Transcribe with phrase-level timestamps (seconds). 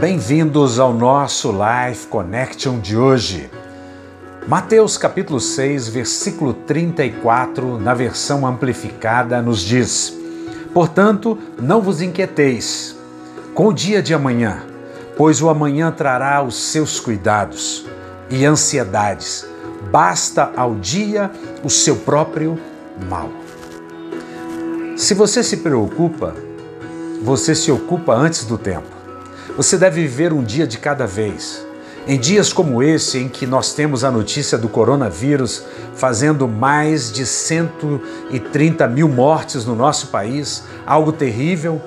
[0.00, 3.48] Bem-vindos ao nosso Life Connection de hoje.
[4.48, 10.12] Mateus capítulo 6, versículo 34, na versão amplificada, nos diz:
[10.74, 12.96] Portanto, não vos inquieteis
[13.54, 14.64] com o dia de amanhã,
[15.16, 17.86] pois o amanhã trará os seus cuidados
[18.28, 19.46] e ansiedades.
[19.90, 21.30] Basta ao dia
[21.62, 22.58] o seu próprio
[23.08, 23.30] mal.
[24.96, 26.34] Se você se preocupa,
[27.22, 29.01] você se ocupa antes do tempo.
[29.56, 31.66] Você deve viver um dia de cada vez.
[32.06, 35.62] Em dias como esse, em que nós temos a notícia do coronavírus
[35.94, 41.80] fazendo mais de 130 mil mortes no nosso país, algo terrível,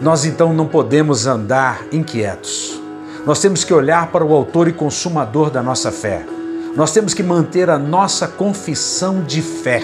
[0.00, 2.80] nós então não podemos andar inquietos.
[3.26, 6.24] Nós temos que olhar para o Autor e Consumador da nossa fé.
[6.76, 9.82] Nós temos que manter a nossa confissão de fé.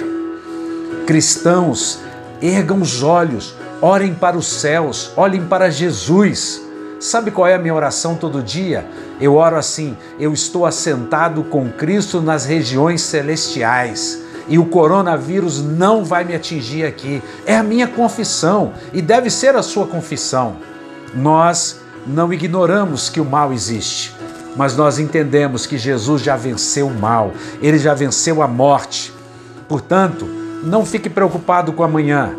[1.07, 2.01] Cristãos,
[2.41, 6.66] ergam os olhos, orem para os céus, olhem para Jesus.
[6.99, 8.87] Sabe qual é a minha oração todo dia?
[9.21, 16.05] Eu oro assim: eu estou assentado com Cristo nas regiões celestiais e o coronavírus não
[16.05, 17.23] vai me atingir aqui.
[17.45, 20.57] É a minha confissão e deve ser a sua confissão.
[21.15, 24.15] Nós não ignoramos que o mal existe,
[24.57, 29.13] mas nós entendemos que Jesus já venceu o mal, ele já venceu a morte.
[29.69, 30.25] Portanto,
[30.63, 32.35] não fique preocupado com amanhã.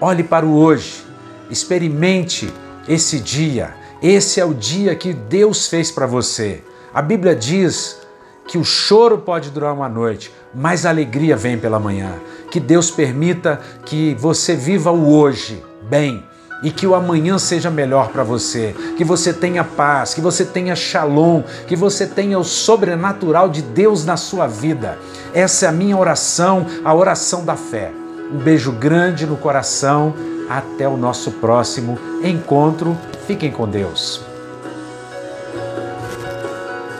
[0.00, 1.04] Olhe para o hoje.
[1.50, 2.52] Experimente
[2.86, 3.74] esse dia.
[4.02, 6.62] Esse é o dia que Deus fez para você.
[6.94, 7.98] A Bíblia diz
[8.46, 12.14] que o choro pode durar uma noite, mas a alegria vem pela manhã.
[12.48, 16.24] Que Deus permita que você viva o hoje bem
[16.62, 20.76] e que o amanhã seja melhor para você, que você tenha paz, que você tenha
[20.76, 24.96] shalom, que você tenha o sobrenatural de Deus na sua vida.
[25.34, 27.90] Essa é a minha oração, a oração da fé.
[28.32, 30.14] Um beijo grande no coração.
[30.48, 32.96] Até o nosso próximo encontro.
[33.28, 34.27] Fiquem com Deus.